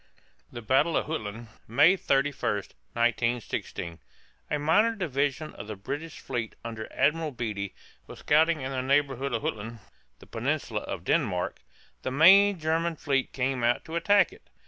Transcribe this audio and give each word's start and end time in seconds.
THE 0.51 0.63
BATTLE 0.63 0.97
OF 0.97 1.05
JUTLAND, 1.05 1.47
MAY 1.67 1.95
31, 1.95 2.53
1916. 2.93 3.99
A 4.49 4.57
minor 4.57 4.95
division 4.95 5.53
of 5.53 5.67
the 5.67 5.75
British 5.75 6.17
fleet 6.21 6.55
under 6.65 6.91
Admiral 6.91 7.29
Beatty 7.29 7.75
was 8.07 8.17
scouting 8.17 8.61
in 8.61 8.71
the 8.71 8.81
neighborhood 8.81 9.31
of 9.31 9.43
Jutland 9.43 9.77
(the 10.17 10.25
peninsula 10.25 10.79
of 10.81 11.03
Denmark). 11.03 11.61
The 12.01 12.09
main 12.09 12.57
German 12.57 12.95
fleet 12.95 13.31
came 13.31 13.63
out 13.63 13.85
to 13.85 13.95
attack 13.95 14.33
it. 14.33 14.49